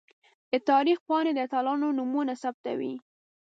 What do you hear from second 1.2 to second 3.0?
د اتلانو نومونه ثبتوي.